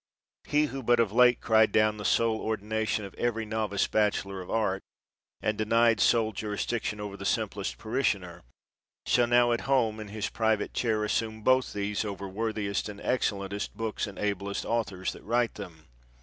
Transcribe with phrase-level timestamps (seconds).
[0.47, 4.41] He who but of late cried down the sole ordina tion of every novice bachelor
[4.41, 4.81] of art,
[5.43, 8.41] and de nied sole jurisdiction over the simplest parish ioner,
[9.05, 13.53] shall now at home in his private chair assume both these over worthiest and excellent
[13.53, 15.85] est books and ablest authors that write them.